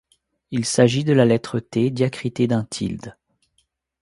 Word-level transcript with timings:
Il 0.49 0.65
s'agit 0.65 1.03
de 1.03 1.13
la 1.13 1.25
lettre 1.25 1.59
T 1.59 1.91
diacritée 1.91 2.47
d'un 2.47 2.63
tilde. 2.63 3.15